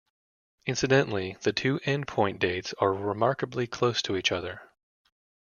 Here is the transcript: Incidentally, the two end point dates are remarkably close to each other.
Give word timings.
Incidentally, 0.65 1.37
the 1.43 1.53
two 1.53 1.79
end 1.85 2.07
point 2.07 2.39
dates 2.39 2.73
are 2.79 2.91
remarkably 2.91 3.67
close 3.67 4.01
to 4.01 4.15
each 4.17 4.31
other. 4.31 4.71